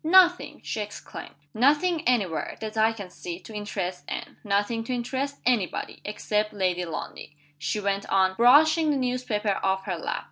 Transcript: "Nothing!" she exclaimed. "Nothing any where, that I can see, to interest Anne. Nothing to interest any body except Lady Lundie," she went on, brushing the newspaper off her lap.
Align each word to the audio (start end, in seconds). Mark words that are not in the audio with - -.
"Nothing!" 0.03 0.61
she 0.63 0.79
exclaimed. 0.81 1.35
"Nothing 1.53 2.01
any 2.07 2.25
where, 2.25 2.57
that 2.59 2.75
I 2.75 2.91
can 2.91 3.11
see, 3.11 3.39
to 3.41 3.53
interest 3.53 4.03
Anne. 4.07 4.37
Nothing 4.43 4.83
to 4.85 4.93
interest 4.95 5.37
any 5.45 5.67
body 5.67 6.01
except 6.03 6.53
Lady 6.53 6.85
Lundie," 6.85 7.35
she 7.59 7.79
went 7.79 8.09
on, 8.09 8.33
brushing 8.33 8.89
the 8.89 8.97
newspaper 8.97 9.59
off 9.61 9.83
her 9.85 9.99
lap. 9.99 10.19